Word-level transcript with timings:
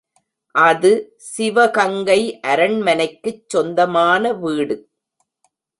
அது, 0.55 0.91
சிவகங்கை 1.27 2.19
அரண்மனைக்குச் 2.47 3.43
சொந்தமான 3.49 4.33
வீடு. 4.33 4.77